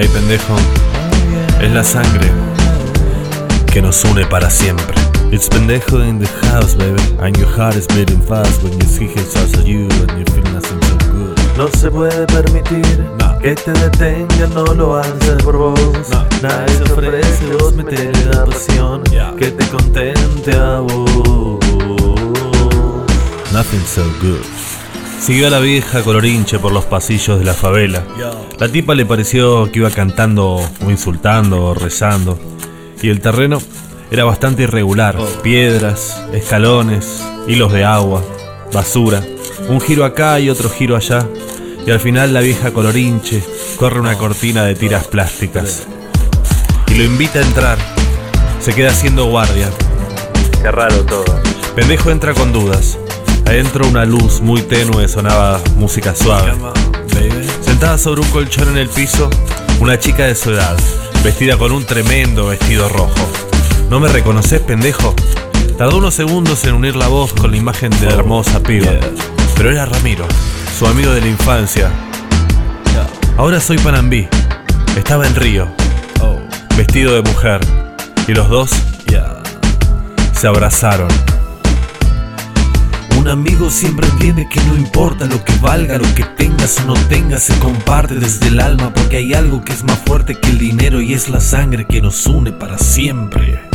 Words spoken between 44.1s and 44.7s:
cortina